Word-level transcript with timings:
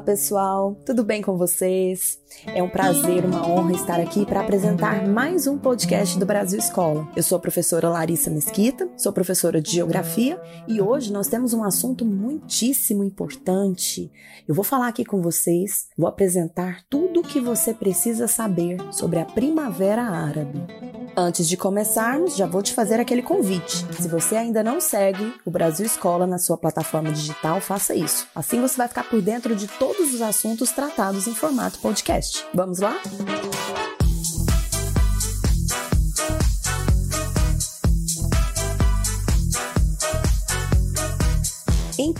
Olá, 0.00 0.06
pessoal, 0.06 0.74
tudo 0.86 1.04
bem 1.04 1.20
com 1.20 1.36
vocês? 1.36 2.18
É 2.46 2.62
um 2.62 2.70
prazer, 2.70 3.22
uma 3.22 3.46
honra 3.46 3.72
estar 3.74 4.00
aqui 4.00 4.24
para 4.24 4.40
apresentar 4.40 5.06
mais 5.06 5.46
um 5.46 5.58
podcast 5.58 6.18
do 6.18 6.24
Brasil 6.24 6.58
Escola. 6.58 7.06
Eu 7.14 7.22
sou 7.22 7.36
a 7.36 7.40
professora 7.40 7.86
Larissa 7.86 8.30
Mesquita, 8.30 8.88
sou 8.96 9.12
professora 9.12 9.60
de 9.60 9.72
Geografia 9.72 10.40
e 10.66 10.80
hoje 10.80 11.12
nós 11.12 11.28
temos 11.28 11.52
um 11.52 11.62
assunto 11.62 12.06
muitíssimo 12.06 13.04
importante. 13.04 14.10
Eu 14.48 14.54
vou 14.54 14.64
falar 14.64 14.88
aqui 14.88 15.04
com 15.04 15.20
vocês, 15.20 15.88
vou 15.98 16.08
apresentar 16.08 16.82
tudo 16.88 17.20
o 17.20 17.22
que 17.22 17.38
você 17.38 17.74
precisa 17.74 18.26
saber 18.26 18.78
sobre 18.92 19.18
a 19.18 19.26
Primavera 19.26 20.02
Árabe. 20.02 20.99
Antes 21.16 21.48
de 21.48 21.56
começarmos, 21.56 22.36
já 22.36 22.46
vou 22.46 22.62
te 22.62 22.72
fazer 22.72 23.00
aquele 23.00 23.22
convite. 23.22 23.84
Se 24.00 24.08
você 24.08 24.36
ainda 24.36 24.62
não 24.62 24.80
segue 24.80 25.34
o 25.44 25.50
Brasil 25.50 25.84
Escola 25.84 26.26
na 26.26 26.38
sua 26.38 26.56
plataforma 26.56 27.10
digital, 27.12 27.60
faça 27.60 27.94
isso. 27.94 28.26
Assim 28.34 28.60
você 28.60 28.76
vai 28.76 28.88
ficar 28.88 29.04
por 29.04 29.20
dentro 29.20 29.54
de 29.54 29.66
todos 29.66 30.14
os 30.14 30.22
assuntos 30.22 30.70
tratados 30.70 31.26
em 31.26 31.34
formato 31.34 31.78
podcast. 31.80 32.46
Vamos 32.54 32.78
lá? 32.78 32.96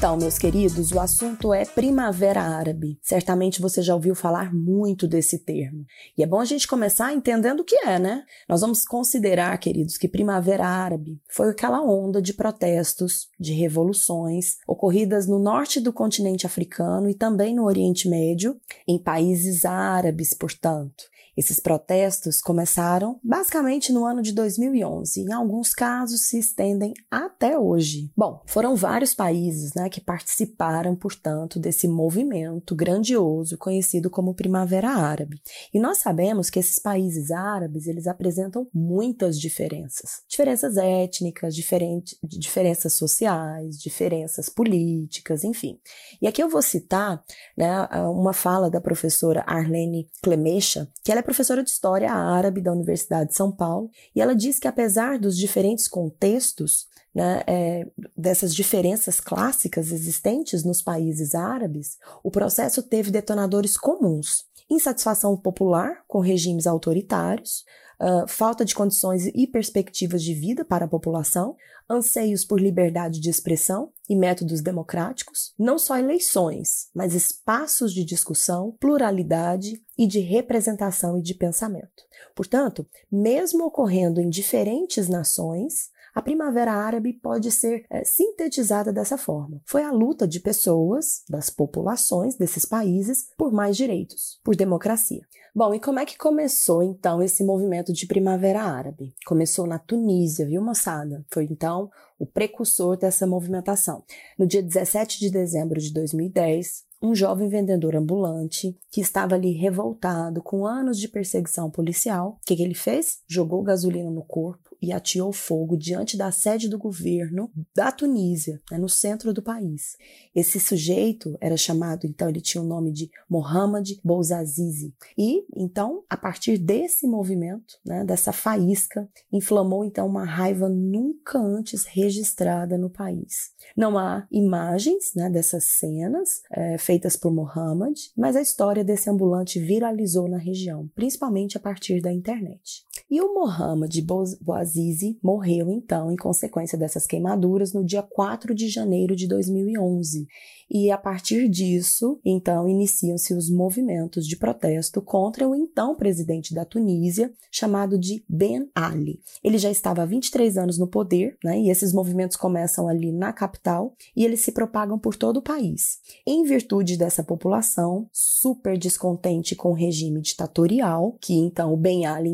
Então, 0.00 0.16
meus 0.16 0.38
queridos, 0.38 0.92
o 0.92 0.98
assunto 0.98 1.52
é 1.52 1.66
Primavera 1.66 2.40
Árabe. 2.40 2.98
Certamente 3.02 3.60
você 3.60 3.82
já 3.82 3.94
ouviu 3.94 4.14
falar 4.14 4.50
muito 4.50 5.06
desse 5.06 5.40
termo. 5.40 5.84
E 6.16 6.22
é 6.22 6.26
bom 6.26 6.40
a 6.40 6.44
gente 6.46 6.66
começar 6.66 7.12
entendendo 7.12 7.60
o 7.60 7.64
que 7.64 7.76
é, 7.86 7.98
né? 7.98 8.24
Nós 8.48 8.62
vamos 8.62 8.82
considerar, 8.82 9.58
queridos, 9.58 9.98
que 9.98 10.08
Primavera 10.08 10.66
Árabe 10.66 11.20
foi 11.30 11.50
aquela 11.50 11.82
onda 11.82 12.22
de 12.22 12.32
protestos, 12.32 13.28
de 13.38 13.52
revoluções 13.52 14.56
ocorridas 14.66 15.26
no 15.26 15.38
norte 15.38 15.78
do 15.78 15.92
continente 15.92 16.46
africano 16.46 17.10
e 17.10 17.14
também 17.14 17.54
no 17.54 17.66
Oriente 17.66 18.08
Médio, 18.08 18.58
em 18.88 18.98
países 18.98 19.66
árabes, 19.66 20.32
portanto. 20.32 21.10
Esses 21.36 21.60
protestos 21.60 22.40
começaram 22.40 23.18
basicamente 23.22 23.92
no 23.92 24.04
ano 24.04 24.22
de 24.22 24.32
2011 24.32 25.20
e 25.20 25.24
em 25.24 25.32
alguns 25.32 25.72
casos 25.72 26.26
se 26.26 26.38
estendem 26.38 26.92
até 27.10 27.58
hoje. 27.58 28.10
Bom, 28.16 28.42
foram 28.46 28.76
vários 28.76 29.14
países 29.14 29.74
né, 29.74 29.88
que 29.88 30.00
participaram, 30.00 30.96
portanto, 30.96 31.58
desse 31.58 31.86
movimento 31.88 32.74
grandioso 32.74 33.56
conhecido 33.56 34.10
como 34.10 34.34
Primavera 34.34 34.90
Árabe. 34.90 35.40
E 35.72 35.78
nós 35.78 35.98
sabemos 35.98 36.50
que 36.50 36.58
esses 36.58 36.78
países 36.78 37.30
árabes 37.30 37.86
eles 37.86 38.06
apresentam 38.06 38.66
muitas 38.74 39.38
diferenças, 39.38 40.22
diferenças 40.28 40.76
étnicas, 40.76 41.54
diferente, 41.54 42.16
diferenças 42.22 42.94
sociais, 42.94 43.78
diferenças 43.78 44.48
políticas, 44.48 45.44
enfim. 45.44 45.78
E 46.20 46.26
aqui 46.26 46.42
eu 46.42 46.48
vou 46.48 46.62
citar 46.62 47.22
né, 47.56 47.82
uma 48.08 48.32
fala 48.32 48.70
da 48.70 48.80
professora 48.80 49.44
Arlene 49.46 50.08
Clemecha, 50.22 50.88
que 51.04 51.12
ela 51.12 51.19
é 51.20 51.22
professora 51.22 51.62
de 51.62 51.70
História 51.70 52.12
Árabe 52.12 52.60
da 52.60 52.72
Universidade 52.72 53.30
de 53.30 53.36
São 53.36 53.52
Paulo 53.52 53.90
e 54.14 54.20
ela 54.20 54.34
diz 54.34 54.58
que, 54.58 54.66
apesar 54.66 55.18
dos 55.18 55.36
diferentes 55.36 55.86
contextos, 55.86 56.88
né, 57.14 57.42
é, 57.46 57.86
dessas 58.16 58.54
diferenças 58.54 59.20
clássicas 59.20 59.92
existentes 59.92 60.64
nos 60.64 60.80
países 60.82 61.34
árabes, 61.34 61.98
o 62.22 62.30
processo 62.30 62.82
teve 62.82 63.10
detonadores 63.10 63.76
comuns. 63.76 64.44
Insatisfação 64.70 65.36
popular 65.36 66.04
com 66.06 66.20
regimes 66.20 66.66
autoritários, 66.66 67.64
uh, 68.00 68.26
falta 68.28 68.64
de 68.64 68.74
condições 68.74 69.26
e 69.26 69.46
perspectivas 69.46 70.22
de 70.22 70.32
vida 70.32 70.64
para 70.64 70.84
a 70.84 70.88
população, 70.88 71.56
anseios 71.88 72.44
por 72.44 72.60
liberdade 72.60 73.20
de 73.20 73.28
expressão 73.28 73.92
e 74.08 74.14
métodos 74.14 74.60
democráticos, 74.60 75.52
não 75.58 75.76
só 75.76 75.98
eleições, 75.98 76.88
mas 76.94 77.14
espaços 77.14 77.92
de 77.92 78.04
discussão, 78.04 78.76
pluralidade 78.78 79.82
e 79.98 80.06
de 80.06 80.20
representação 80.20 81.18
e 81.18 81.22
de 81.22 81.34
pensamento. 81.34 82.04
Portanto, 82.34 82.86
mesmo 83.10 83.64
ocorrendo 83.64 84.20
em 84.20 84.30
diferentes 84.30 85.08
nações, 85.08 85.90
a 86.14 86.22
Primavera 86.22 86.72
Árabe 86.72 87.12
pode 87.12 87.50
ser 87.50 87.84
é, 87.90 88.04
sintetizada 88.04 88.92
dessa 88.92 89.16
forma. 89.16 89.60
Foi 89.64 89.82
a 89.82 89.92
luta 89.92 90.26
de 90.26 90.40
pessoas, 90.40 91.22
das 91.28 91.50
populações 91.50 92.36
desses 92.36 92.64
países, 92.64 93.28
por 93.36 93.52
mais 93.52 93.76
direitos, 93.76 94.40
por 94.42 94.56
democracia. 94.56 95.22
Bom, 95.54 95.74
e 95.74 95.80
como 95.80 95.98
é 95.98 96.06
que 96.06 96.16
começou 96.16 96.82
então 96.82 97.20
esse 97.20 97.44
movimento 97.44 97.92
de 97.92 98.06
Primavera 98.06 98.62
Árabe? 98.62 99.14
Começou 99.26 99.66
na 99.66 99.78
Tunísia, 99.78 100.46
viu, 100.46 100.62
moçada? 100.62 101.24
Foi 101.32 101.44
então 101.44 101.90
o 102.18 102.26
precursor 102.26 102.96
dessa 102.96 103.26
movimentação. 103.26 104.04
No 104.38 104.46
dia 104.46 104.62
17 104.62 105.18
de 105.18 105.30
dezembro 105.30 105.80
de 105.80 105.92
2010, 105.92 106.84
um 107.02 107.14
jovem 107.14 107.48
vendedor 107.48 107.96
ambulante 107.96 108.76
que 108.90 109.00
estava 109.00 109.34
ali 109.34 109.52
revoltado 109.52 110.42
com 110.42 110.66
anos 110.66 110.98
de 110.98 111.08
perseguição 111.08 111.70
policial, 111.70 112.38
o 112.40 112.46
que, 112.46 112.56
que 112.56 112.62
ele 112.62 112.74
fez? 112.74 113.20
Jogou 113.26 113.62
gasolina 113.62 114.10
no 114.10 114.22
corpo 114.22 114.70
e 114.82 114.92
ateou 114.92 115.32
fogo 115.32 115.76
diante 115.76 116.16
da 116.16 116.32
sede 116.32 116.68
do 116.68 116.78
governo 116.78 117.50
da 117.74 117.92
Tunísia, 117.92 118.60
né, 118.70 118.78
no 118.78 118.88
centro 118.88 119.32
do 119.32 119.42
país. 119.42 119.96
Esse 120.34 120.58
sujeito 120.58 121.36
era 121.40 121.56
chamado, 121.56 122.06
então, 122.06 122.28
ele 122.28 122.40
tinha 122.40 122.62
o 122.62 122.66
nome 122.66 122.92
de 122.92 123.10
Mohamed 123.28 124.00
Bouzazizi. 124.02 124.94
E, 125.18 125.44
então, 125.54 126.02
a 126.08 126.16
partir 126.16 126.56
desse 126.56 127.06
movimento, 127.06 127.78
né, 127.84 128.04
dessa 128.04 128.32
faísca, 128.32 129.08
inflamou, 129.30 129.84
então, 129.84 130.06
uma 130.06 130.24
raiva 130.24 130.68
nunca 130.68 131.38
antes 131.38 131.84
registrada 131.84 132.78
no 132.78 132.88
país. 132.88 133.50
Não 133.76 133.98
há 133.98 134.26
imagens 134.30 135.12
né, 135.14 135.28
dessas 135.28 135.64
cenas 135.64 136.42
é, 136.50 136.78
feitas 136.90 137.16
por 137.16 137.32
Mohamed, 137.32 138.10
mas 138.16 138.34
a 138.34 138.42
história 138.42 138.82
desse 138.82 139.08
ambulante 139.08 139.60
viralizou 139.60 140.28
na 140.28 140.38
região, 140.38 140.90
principalmente 140.92 141.56
a 141.56 141.60
partir 141.60 142.00
da 142.00 142.12
internet. 142.12 142.84
E 143.10 143.20
o 143.20 143.34
Mohamed 143.34 144.04
Bouazizi 144.40 145.18
morreu 145.22 145.70
então 145.70 146.10
em 146.10 146.16
consequência 146.16 146.76
dessas 146.76 147.06
queimaduras 147.06 147.72
no 147.72 147.84
dia 147.84 148.02
4 148.02 148.54
de 148.54 148.68
janeiro 148.68 149.14
de 149.14 149.28
2011. 149.28 150.26
E 150.72 150.88
a 150.88 150.96
partir 150.96 151.48
disso, 151.48 152.20
então, 152.24 152.68
iniciam-se 152.68 153.34
os 153.34 153.50
movimentos 153.50 154.24
de 154.24 154.36
protesto 154.36 155.02
contra 155.02 155.48
o 155.48 155.52
então 155.52 155.96
presidente 155.96 156.54
da 156.54 156.64
Tunísia, 156.64 157.32
chamado 157.50 157.98
de 157.98 158.24
Ben 158.28 158.70
Ali. 158.72 159.20
Ele 159.42 159.58
já 159.58 159.68
estava 159.68 160.02
há 160.02 160.06
23 160.06 160.56
anos 160.56 160.78
no 160.78 160.86
poder, 160.86 161.36
né? 161.42 161.58
E 161.58 161.70
esses 161.70 161.92
movimentos 161.92 162.36
começam 162.36 162.86
ali 162.86 163.10
na 163.10 163.32
capital 163.32 163.96
e 164.14 164.24
eles 164.24 164.42
se 164.42 164.52
propagam 164.52 164.96
por 164.96 165.16
todo 165.16 165.38
o 165.38 165.42
país. 165.42 165.98
Em 166.24 166.44
virtude 166.44 166.96
dessa 166.96 167.24
população 167.24 168.08
super 168.12 168.78
descontente 168.78 169.56
com 169.56 169.70
o 169.70 169.74
regime 169.74 170.20
ditatorial, 170.20 171.18
que 171.20 171.34
então 171.34 171.72
o 171.72 171.76
Ben 171.76 172.06
Ali 172.06 172.30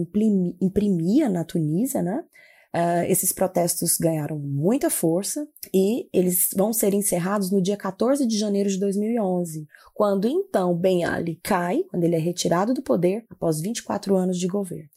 imprimia 0.61 1.29
na 1.29 1.45
Tunísia, 1.45 2.03
né? 2.03 2.25
Uh, 2.75 3.09
esses 3.09 3.33
protestos 3.33 3.97
ganharam 3.97 4.39
muita 4.39 4.91
força 4.91 5.49
e 5.73 6.11
eles 6.13 6.49
vão 6.55 6.75
ser 6.75 6.93
encerrados 6.93 7.51
no 7.51 7.63
dia 7.63 7.77
14 7.77 8.27
de 8.27 8.37
janeiro 8.37 8.69
de 8.69 8.79
2011, 8.79 9.67
quando 9.95 10.29
então 10.29 10.77
Ben 10.77 11.05
Ali 11.05 11.41
cai, 11.43 11.85
quando 11.85 12.05
ele 12.05 12.17
é 12.17 12.19
retirado 12.19 12.75
do 12.75 12.83
poder 12.83 13.25
após 13.31 13.63
24 13.63 14.15
anos 14.15 14.39
de 14.39 14.47
governo. 14.47 14.91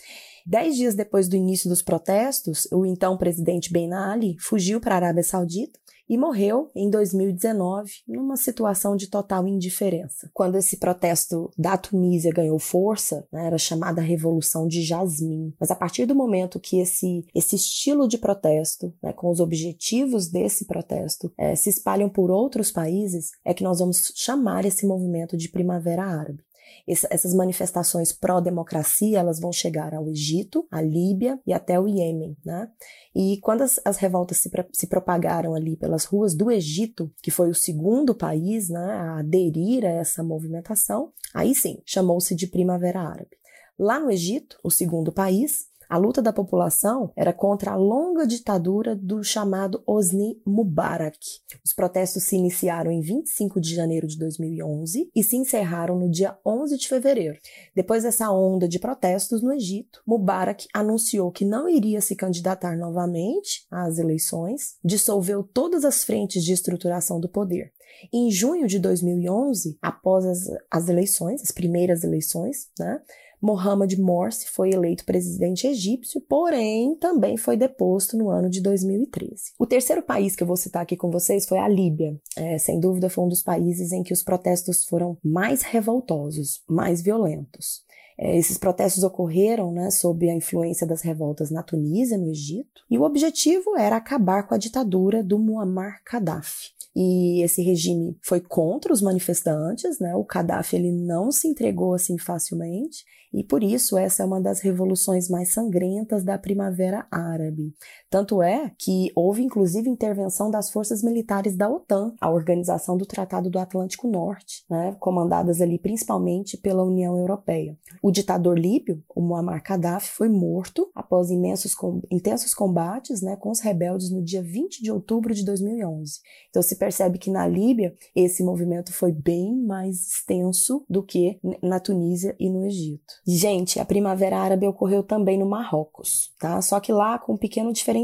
Dez 0.46 0.75
dias 0.75 0.94
depois 0.94 1.30
do 1.30 1.38
início 1.38 1.70
dos 1.70 1.81
protestos, 1.81 2.68
o 2.70 2.86
então 2.86 3.18
presidente 3.18 3.72
Ben 3.72 3.94
Ali 3.94 4.36
fugiu 4.40 4.81
para 4.81 4.96
a 4.96 4.97
Arábia 4.97 5.24
Saudita 5.24 5.80
e 6.09 6.18
morreu 6.18 6.72
em 6.75 6.90
2019 6.90 7.92
numa 8.08 8.36
situação 8.36 8.96
de 8.96 9.08
total 9.08 9.47
indiferença. 9.47 10.30
Quando 10.34 10.58
esse 10.58 10.78
protesto 10.78 11.52
da 11.58 11.78
Tunísia 11.78 12.31
ganhou 12.34 12.58
força, 12.58 13.28
né, 13.31 13.46
era 13.46 13.58
chamada 13.58 14.02
Revolução 14.02 14.68
de 14.68 14.81
Jasmim. 14.81 15.53
Mas 15.59 15.70
a 15.70 15.75
partir 15.75 16.06
do 16.06 16.16
momento 16.16 16.59
que 16.59 16.80
esse, 16.80 17.25
esse 17.35 17.56
estilo 17.56 18.08
de 18.08 18.17
protesto, 18.17 18.94
né, 19.03 19.14
com 19.14 19.29
os 19.29 19.40
objetivos 19.40 20.28
desse 20.28 20.66
protesto, 20.66 21.32
é, 21.38 21.56
se 21.56 21.70
espalham 21.70 22.09
por 22.09 22.32
outros 22.32 22.72
países, 22.72 23.32
é 23.46 23.53
que 23.53 23.64
nós 23.64 23.79
vamos 23.79 24.12
chamar 24.16 24.66
esse 24.66 24.88
movimento 24.88 25.38
de 25.38 25.50
Primavera 25.50 26.03
Árabe 26.03 26.44
essas 26.87 27.33
manifestações 27.33 28.11
pró-democracia, 28.11 29.19
elas 29.19 29.39
vão 29.39 29.51
chegar 29.51 29.93
ao 29.93 30.09
Egito, 30.09 30.67
à 30.71 30.81
Líbia 30.81 31.39
e 31.45 31.53
até 31.53 31.79
o 31.79 31.87
Iêmen, 31.87 32.35
né? 32.43 32.69
E 33.16 33.39
quando 33.41 33.61
as, 33.61 33.79
as 33.83 33.97
revoltas 33.97 34.37
se, 34.37 34.49
se, 34.71 34.87
propagaram 34.87 35.55
ali 35.55 35.75
pelas 35.75 36.05
ruas 36.05 36.35
do 36.35 36.51
Egito, 36.51 37.11
que 37.21 37.31
foi 37.31 37.49
o 37.49 37.55
segundo 37.55 38.16
país 38.16 38.69
né, 38.69 38.79
a 38.79 39.19
aderir 39.19 39.83
a 39.85 39.89
essa 39.89 40.23
movimentação, 40.23 41.11
aí 41.33 41.55
sim, 41.55 41.81
chamou-se 41.85 42.35
de 42.35 42.47
Primavera 42.47 43.01
Árabe. 43.01 43.37
Lá 43.77 43.99
no 43.99 44.11
Egito, 44.11 44.57
o 44.63 44.69
segundo 44.69 45.11
país, 45.11 45.68
A 45.90 45.97
luta 45.97 46.22
da 46.22 46.32
população 46.32 47.12
era 47.16 47.34
contra 47.34 47.72
a 47.72 47.76
longa 47.76 48.28
ditadura 48.28 48.96
do 48.96 49.24
chamado 49.24 49.82
Osni 49.88 50.40
Mubarak. 50.46 51.18
Os 51.66 51.74
protestos 51.74 52.26
se 52.26 52.36
iniciaram 52.36 52.91
em 52.91 53.02
25 53.02 53.59
de 53.59 53.74
janeiro 53.74 54.06
de 54.06 54.16
2011 54.20 55.09
e 55.16 55.24
se 55.24 55.36
encerraram 55.36 55.97
no 55.97 56.08
dia 56.08 56.38
11 56.46 56.78
de 56.78 56.88
fevereiro. 56.88 57.40
Depois 57.76 58.03
dessa 58.03 58.32
onda 58.32 58.68
de 58.68 58.78
protestos 58.78 59.41
no 59.41 59.52
Egito, 59.52 60.00
Mubarak 60.06 60.68
anunciou 60.76 61.32
que 61.32 61.44
não 61.44 61.68
iria 61.68 62.02
se 62.02 62.16
candidatar 62.16 62.78
novamente 62.78 63.66
às 63.72 63.97
eleições, 63.97 64.76
dissolveu 64.86 65.41
todas 65.41 65.84
as 65.84 66.03
frentes 66.03 66.44
de 66.44 66.53
estruturação 66.53 67.20
do 67.20 67.28
poder. 67.28 67.74
Em 68.14 68.30
junho 68.30 68.68
de 68.68 68.78
2011, 68.78 69.78
após 69.82 70.24
as, 70.24 70.40
as 70.70 70.88
eleições, 70.88 71.41
as 71.41 71.52
primeiras 71.52 72.03
eleições, 72.03 72.70
né, 72.78 73.02
Mohamed 73.41 74.00
Morsi 74.00 74.47
foi 74.50 74.72
eleito 74.72 75.06
presidente 75.06 75.68
egípcio, 75.68 76.22
porém 76.22 76.96
também 76.96 77.38
foi 77.38 77.56
deposto 77.56 78.18
no 78.18 78.30
ano 78.30 78.50
de 78.50 78.62
2013. 78.62 79.53
O 79.58 79.66
terceiro 79.66 80.02
país 80.02 80.36
que 80.36 80.44
eu 80.44 80.47
vou 80.47 80.58
citar 80.58 80.82
aqui 80.82 80.97
com 80.97 81.09
vocês 81.09 81.47
foi 81.47 81.58
a 81.58 81.68
Líbia. 81.68 82.20
É, 82.36 82.58
sem 82.58 82.80
dúvida, 82.80 83.09
foi 83.09 83.24
um 83.24 83.30
dos 83.30 83.41
países 83.41 83.91
em 83.91 84.03
que 84.03 84.14
os 84.14 84.24
protestos 84.24 84.86
foram 84.86 85.18
mais 85.24 85.62
revoltosos, 85.62 86.62
mais 86.68 87.02
violentos. 87.02 87.84
É, 88.21 88.37
esses 88.37 88.57
protestos 88.57 89.01
ocorreram 89.01 89.71
né, 89.71 89.89
sob 89.89 90.29
a 90.29 90.35
influência 90.35 90.85
das 90.85 91.01
revoltas 91.01 91.49
na 91.49 91.63
Tunísia, 91.63 92.17
no 92.17 92.29
Egito, 92.29 92.83
e 92.91 92.97
o 92.97 93.03
objetivo 93.03 93.77
era 93.77 93.95
acabar 93.95 94.43
com 94.43 94.53
a 94.53 94.57
ditadura 94.57 95.23
do 95.23 95.39
Muammar 95.39 96.01
Gaddafi 96.03 96.77
e 96.95 97.41
esse 97.43 97.61
regime 97.61 98.17
foi 98.21 98.41
contra 98.41 98.91
os 98.91 99.01
manifestantes, 99.01 99.99
né? 99.99 100.16
O 100.16 100.25
Gaddafi 100.25 100.75
ele 100.75 100.91
não 100.91 101.31
se 101.31 101.47
entregou 101.47 101.93
assim 101.93 102.17
facilmente 102.17 103.05
e 103.31 103.43
por 103.43 103.63
isso 103.63 103.97
essa 103.97 104.23
é 104.23 104.25
uma 104.25 104.41
das 104.41 104.59
revoluções 104.59 105.29
mais 105.29 105.53
sangrentas 105.53 106.23
da 106.23 106.37
Primavera 106.37 107.07
Árabe. 107.11 107.73
Tanto 108.09 108.41
é 108.41 108.72
que 108.78 109.11
houve 109.16 109.44
inclusive 109.44 109.90
intervenção 109.90 110.50
das 110.50 110.72
forças 110.72 111.03
militares 111.03 111.56
da 111.56 111.70
OTAN, 111.70 112.14
a 112.20 112.29
organização 112.29 112.97
do 112.97 113.06
Tratado 113.06 113.50
do 113.50 113.59
Atlântico 113.59 114.08
Norte, 114.08 114.66
né? 114.70 114.96
comandadas 115.00 115.61
ali 115.61 115.78
principalmente 115.78 116.58
pela 116.58 116.84
União 116.84 117.17
Europeia. 117.17 117.78
O 118.02 118.11
ditador 118.11 118.58
líbio, 118.58 119.03
o 119.16 119.22
Muammar 119.22 119.61
Gaddafi, 119.64 120.09
foi 120.09 120.29
morto 120.29 120.90
após 120.96 121.29
imensos, 121.29 121.73
intensos 122.09 122.53
combates 122.53 123.22
né, 123.22 123.35
com 123.35 123.52
os 123.52 123.59
rebeldes 123.59 124.09
no 124.09 124.23
dia 124.23 124.41
20 124.41 124.82
de 124.82 124.91
outubro 124.91 125.34
de 125.34 125.46
2011. 125.46 126.20
Então 126.50 126.62
se 126.62 126.76
percebe 126.78 127.20
que 127.20 127.29
na 127.29 127.47
Líbia 127.47 127.96
esse 128.16 128.44
movimento 128.44 128.91
foi 128.91 129.12
bem 129.12 129.55
mais 129.55 130.08
extenso 130.08 130.84
do 130.90 131.03
que 131.03 131.40
na 131.62 131.79
Tunísia 131.79 132.35
e 132.40 132.50
no 132.50 132.66
Egito. 132.66 133.14
Gente, 133.26 133.79
a 133.79 133.85
Primavera 133.85 134.40
Árabe 134.40 134.67
ocorreu 134.67 135.03
também 135.03 135.38
no 135.38 135.50
Marrocos, 135.50 136.32
tá? 136.40 136.62
Só 136.62 136.79
que 136.79 136.91
lá 136.91 137.20
com 137.20 137.34
um 137.34 137.38
pequeno 137.38 137.72
diferencial, 137.72 137.98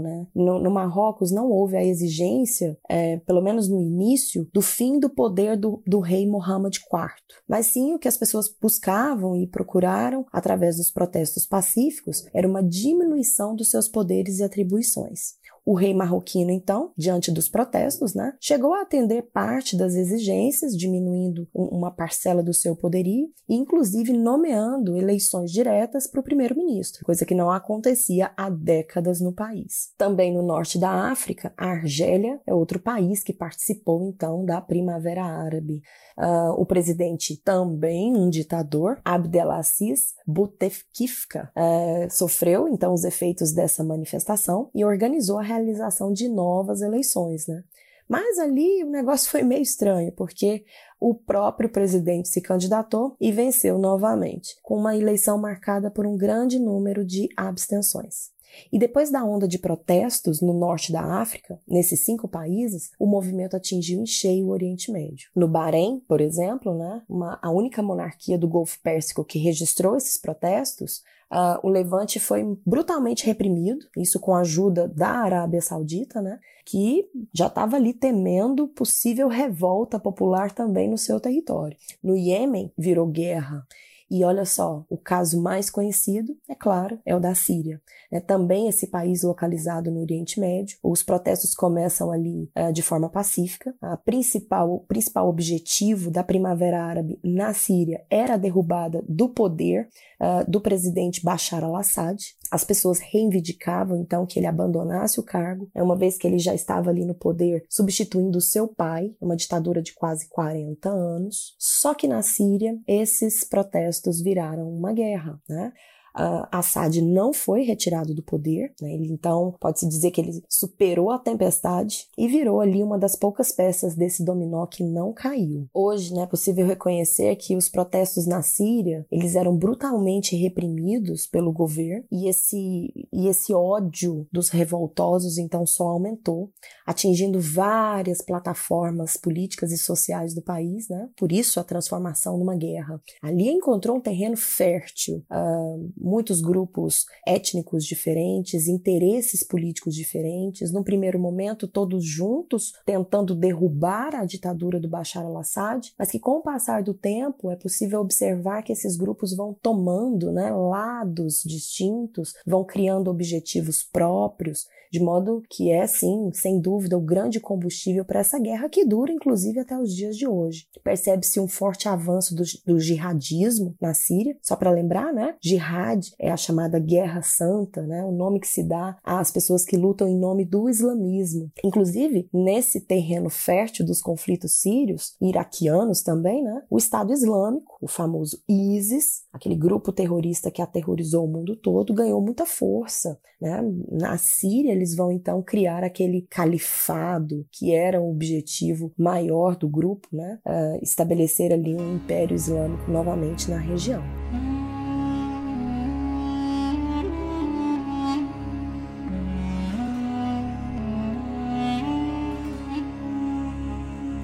né? 0.00 0.26
No, 0.34 0.60
no 0.60 0.70
Marrocos 0.70 1.30
não 1.30 1.50
houve 1.50 1.76
a 1.76 1.84
exigência, 1.84 2.78
é, 2.88 3.18
pelo 3.18 3.40
menos 3.40 3.68
no 3.68 3.80
início, 3.80 4.48
do 4.52 4.62
fim 4.62 4.98
do 4.98 5.08
poder 5.08 5.56
do, 5.56 5.82
do 5.86 6.00
rei 6.00 6.26
Mohammed 6.26 6.78
IV, 6.78 7.10
mas 7.48 7.66
sim 7.66 7.94
o 7.94 7.98
que 7.98 8.08
as 8.08 8.16
pessoas 8.16 8.52
buscavam 8.60 9.36
e 9.36 9.46
procuraram 9.46 10.26
através 10.32 10.76
dos 10.76 10.90
protestos 10.90 11.46
pacíficos 11.46 12.24
era 12.34 12.46
uma 12.46 12.62
diminuição 12.62 13.54
dos 13.54 13.70
seus 13.70 13.88
poderes 13.88 14.38
e 14.38 14.44
atribuições. 14.44 15.39
O 15.64 15.74
rei 15.74 15.94
marroquino, 15.94 16.50
então, 16.50 16.92
diante 16.96 17.30
dos 17.30 17.48
protestos, 17.48 18.14
né, 18.14 18.34
chegou 18.40 18.72
a 18.74 18.82
atender 18.82 19.30
parte 19.32 19.76
das 19.76 19.94
exigências, 19.94 20.76
diminuindo 20.76 21.46
uma 21.54 21.90
parcela 21.90 22.42
do 22.42 22.54
seu 22.54 22.74
poderio 22.74 23.28
e, 23.48 23.54
inclusive, 23.54 24.12
nomeando 24.12 24.96
eleições 24.96 25.50
diretas 25.52 26.06
para 26.06 26.20
o 26.20 26.24
primeiro-ministro, 26.24 27.04
coisa 27.04 27.26
que 27.26 27.34
não 27.34 27.50
acontecia 27.50 28.32
há 28.36 28.48
décadas 28.48 29.20
no 29.20 29.32
país. 29.32 29.90
Também 29.98 30.32
no 30.32 30.42
norte 30.42 30.78
da 30.78 31.10
África, 31.10 31.52
a 31.56 31.66
Argélia 31.70 32.40
é 32.46 32.54
outro 32.54 32.80
país 32.80 33.22
que 33.22 33.32
participou, 33.32 34.02
então, 34.08 34.44
da 34.44 34.60
Primavera 34.60 35.24
Árabe. 35.24 35.82
Uh, 36.18 36.52
o 36.58 36.66
presidente, 36.66 37.40
também 37.42 38.14
um 38.14 38.28
ditador, 38.28 39.00
Abdelaziz 39.04 40.14
Bouteflika, 40.26 41.50
uh, 41.56 42.10
sofreu, 42.10 42.68
então, 42.68 42.92
os 42.92 43.04
efeitos 43.04 43.52
dessa 43.52 43.82
manifestação 43.82 44.70
e 44.74 44.84
organizou 44.84 45.38
a 45.38 45.42
realização 45.50 46.12
de 46.12 46.28
novas 46.28 46.80
eleições, 46.80 47.46
né? 47.46 47.62
Mas 48.08 48.38
ali 48.38 48.82
o 48.82 48.90
negócio 48.90 49.30
foi 49.30 49.42
meio 49.42 49.62
estranho, 49.62 50.10
porque 50.12 50.64
o 50.98 51.14
próprio 51.14 51.70
presidente 51.70 52.28
se 52.28 52.40
candidatou 52.40 53.16
e 53.20 53.30
venceu 53.30 53.78
novamente, 53.78 54.56
com 54.62 54.76
uma 54.76 54.96
eleição 54.96 55.38
marcada 55.38 55.90
por 55.90 56.06
um 56.06 56.16
grande 56.16 56.58
número 56.58 57.04
de 57.04 57.28
abstenções. 57.36 58.32
E 58.72 58.78
depois 58.78 59.10
da 59.10 59.24
onda 59.24 59.46
de 59.46 59.58
protestos 59.58 60.40
no 60.40 60.52
norte 60.52 60.92
da 60.92 61.20
África, 61.20 61.58
nesses 61.66 62.04
cinco 62.04 62.28
países, 62.28 62.90
o 62.98 63.06
movimento 63.06 63.56
atingiu 63.56 64.00
em 64.00 64.06
cheio 64.06 64.46
o 64.46 64.50
Oriente 64.50 64.90
Médio. 64.90 65.28
No 65.34 65.48
Bahrein, 65.48 66.00
por 66.08 66.20
exemplo, 66.20 66.76
né, 66.76 67.02
uma, 67.08 67.38
a 67.42 67.50
única 67.50 67.82
monarquia 67.82 68.38
do 68.38 68.48
Golfo 68.48 68.78
Pérsico 68.82 69.24
que 69.24 69.38
registrou 69.38 69.96
esses 69.96 70.16
protestos, 70.16 71.02
Uh, 71.32 71.64
o 71.64 71.68
levante 71.68 72.18
foi 72.18 72.42
brutalmente 72.66 73.24
reprimido, 73.24 73.86
isso 73.96 74.18
com 74.18 74.34
a 74.34 74.40
ajuda 74.40 74.88
da 74.88 75.10
Arábia 75.10 75.62
Saudita, 75.62 76.20
né, 76.20 76.40
que 76.66 77.08
já 77.32 77.46
estava 77.46 77.76
ali 77.76 77.94
temendo 77.94 78.66
possível 78.66 79.28
revolta 79.28 80.00
popular 80.00 80.50
também 80.50 80.90
no 80.90 80.98
seu 80.98 81.20
território. 81.20 81.76
No 82.02 82.16
Iêmen, 82.16 82.72
virou 82.76 83.06
guerra. 83.06 83.64
E 84.10 84.24
olha 84.24 84.44
só, 84.44 84.84
o 84.90 84.98
caso 84.98 85.40
mais 85.40 85.70
conhecido, 85.70 86.36
é 86.48 86.54
claro, 86.54 86.98
é 87.06 87.14
o 87.14 87.20
da 87.20 87.32
Síria. 87.32 87.80
É 88.10 88.18
também 88.18 88.68
esse 88.68 88.88
país 88.88 89.22
localizado 89.22 89.88
no 89.88 90.00
Oriente 90.00 90.40
Médio. 90.40 90.76
Os 90.82 91.00
protestos 91.00 91.54
começam 91.54 92.10
ali 92.10 92.50
uh, 92.58 92.72
de 92.72 92.82
forma 92.82 93.08
pacífica. 93.08 93.72
A 93.80 93.96
principal, 93.96 94.68
o 94.68 94.80
principal 94.80 95.28
objetivo 95.28 96.10
da 96.10 96.24
Primavera 96.24 96.82
Árabe 96.82 97.20
na 97.22 97.54
Síria 97.54 98.04
era 98.10 98.34
a 98.34 98.36
derrubada 98.36 99.00
do 99.08 99.28
poder 99.28 99.88
uh, 100.20 100.50
do 100.50 100.60
presidente 100.60 101.22
Bashar 101.22 101.62
al-Assad. 101.62 102.20
As 102.50 102.64
pessoas 102.64 102.98
reivindicavam 102.98 103.96
então 103.96 104.26
que 104.26 104.38
ele 104.38 104.46
abandonasse 104.46 105.20
o 105.20 105.22
cargo, 105.22 105.70
uma 105.74 105.96
vez 105.96 106.18
que 106.18 106.26
ele 106.26 106.38
já 106.38 106.54
estava 106.54 106.90
ali 106.90 107.04
no 107.04 107.14
poder, 107.14 107.64
substituindo 107.68 108.38
o 108.38 108.42
seu 108.42 108.66
pai, 108.66 109.14
uma 109.20 109.36
ditadura 109.36 109.80
de 109.80 109.94
quase 109.94 110.28
40 110.28 110.88
anos. 110.88 111.54
Só 111.58 111.94
que 111.94 112.08
na 112.08 112.22
Síria, 112.22 112.78
esses 112.86 113.44
protestos 113.44 114.20
viraram 114.20 114.68
uma 114.68 114.92
guerra, 114.92 115.40
né? 115.48 115.72
Uh, 116.16 116.46
Assad 116.50 117.00
não 117.00 117.32
foi 117.32 117.62
retirado 117.62 118.14
do 118.14 118.22
poder, 118.22 118.72
né? 118.80 118.92
ele 118.92 119.12
então 119.12 119.54
pode-se 119.60 119.88
dizer 119.88 120.10
que 120.10 120.20
ele 120.20 120.42
superou 120.48 121.10
a 121.10 121.18
tempestade 121.18 122.08
e 122.16 122.28
virou 122.28 122.60
ali 122.60 122.82
uma 122.82 122.98
das 122.98 123.16
poucas 123.16 123.52
peças 123.52 123.94
desse 123.94 124.24
dominó 124.24 124.66
que 124.66 124.84
não 124.84 125.12
caiu. 125.12 125.68
Hoje 125.72 126.14
né, 126.14 126.22
é 126.22 126.26
possível 126.26 126.66
reconhecer 126.66 127.36
que 127.36 127.56
os 127.56 127.68
protestos 127.68 128.26
na 128.26 128.42
Síria 128.42 129.06
eles 129.10 129.34
eram 129.34 129.56
brutalmente 129.56 130.36
reprimidos 130.36 131.26
pelo 131.26 131.52
governo 131.52 132.04
e 132.10 132.28
esse, 132.28 133.08
e 133.12 133.28
esse 133.28 133.52
ódio 133.54 134.26
dos 134.32 134.48
revoltosos 134.48 135.38
então 135.38 135.66
só 135.66 135.88
aumentou, 135.88 136.50
atingindo 136.86 137.40
várias 137.40 138.22
plataformas 138.22 139.16
políticas 139.16 139.72
e 139.72 139.78
sociais 139.78 140.34
do 140.34 140.42
país, 140.42 140.88
né? 140.88 141.08
por 141.16 141.32
isso 141.32 141.60
a 141.60 141.64
transformação 141.64 142.38
numa 142.38 142.56
guerra. 142.56 143.00
Ali 143.22 143.48
encontrou 143.48 143.96
um 143.96 144.00
terreno 144.00 144.36
fértil, 144.36 145.24
uh, 145.30 145.92
muitos 146.00 146.40
grupos 146.40 147.06
étnicos 147.26 147.84
diferentes, 147.84 148.66
interesses 148.66 149.44
políticos 149.44 149.94
diferentes, 149.94 150.72
num 150.72 150.82
primeiro 150.82 151.18
momento 151.18 151.68
todos 151.68 152.04
juntos 152.04 152.72
tentando 152.84 153.34
derrubar 153.34 154.14
a 154.14 154.24
ditadura 154.24 154.80
do 154.80 154.88
Bashar 154.88 155.24
al-Assad, 155.24 155.92
mas 155.98 156.10
que 156.10 156.18
com 156.18 156.38
o 156.38 156.42
passar 156.42 156.82
do 156.82 156.94
tempo 156.94 157.50
é 157.50 157.56
possível 157.56 158.00
observar 158.00 158.62
que 158.62 158.72
esses 158.72 158.96
grupos 158.96 159.34
vão 159.34 159.54
tomando 159.62 160.32
né, 160.32 160.50
lados 160.50 161.42
distintos, 161.44 162.34
vão 162.46 162.64
criando 162.64 163.10
objetivos 163.10 163.82
próprios, 163.82 164.66
de 164.90 165.00
modo 165.00 165.42
que 165.48 165.70
é, 165.70 165.86
sim, 165.86 166.30
sem 166.34 166.60
dúvida, 166.60 166.98
o 166.98 167.00
grande 167.00 167.38
combustível 167.38 168.04
para 168.04 168.20
essa 168.20 168.38
guerra 168.38 168.68
que 168.68 168.84
dura, 168.84 169.12
inclusive, 169.12 169.60
até 169.60 169.78
os 169.78 169.94
dias 169.94 170.16
de 170.16 170.26
hoje. 170.26 170.66
Percebe-se 170.82 171.38
um 171.38 171.46
forte 171.46 171.88
avanço 171.88 172.34
do, 172.34 172.42
do 172.66 172.78
jihadismo 172.80 173.76
na 173.80 173.94
Síria, 173.94 174.36
só 174.42 174.56
para 174.56 174.70
lembrar, 174.70 175.12
né? 175.12 175.36
Jihad 175.40 175.89
é 176.18 176.30
a 176.30 176.36
chamada 176.36 176.78
Guerra 176.78 177.22
Santa, 177.22 177.82
né? 177.82 178.04
O 178.04 178.12
nome 178.12 178.40
que 178.40 178.48
se 178.48 178.62
dá 178.62 178.98
às 179.04 179.30
pessoas 179.30 179.64
que 179.64 179.76
lutam 179.76 180.08
em 180.08 180.18
nome 180.18 180.44
do 180.44 180.68
islamismo. 180.68 181.50
Inclusive, 181.64 182.28
nesse 182.32 182.80
terreno 182.80 183.30
fértil 183.30 183.84
dos 183.86 184.00
conflitos 184.00 184.60
sírios, 184.60 185.14
iraquianos 185.20 186.02
também, 186.02 186.42
né? 186.42 186.62
O 186.70 186.78
Estado 186.78 187.12
Islâmico, 187.12 187.76
o 187.80 187.88
famoso 187.88 188.40
ISIS, 188.48 189.22
aquele 189.32 189.54
grupo 189.54 189.92
terrorista 189.92 190.50
que 190.50 190.62
aterrorizou 190.62 191.24
o 191.24 191.28
mundo 191.28 191.56
todo, 191.56 191.94
ganhou 191.94 192.20
muita 192.20 192.44
força, 192.46 193.18
né? 193.40 193.60
Na 193.90 194.18
Síria, 194.18 194.72
eles 194.72 194.94
vão 194.94 195.10
então 195.10 195.42
criar 195.42 195.82
aquele 195.82 196.26
califado 196.28 197.46
que 197.50 197.72
era 197.74 198.00
o 198.00 198.10
objetivo 198.10 198.92
maior 198.98 199.56
do 199.56 199.68
grupo, 199.68 200.08
né? 200.12 200.38
Uh, 200.46 200.82
estabelecer 200.82 201.52
ali 201.52 201.74
um 201.74 201.96
império 201.96 202.34
islâmico 202.34 202.90
novamente 202.90 203.50
na 203.50 203.58
região. 203.58 204.02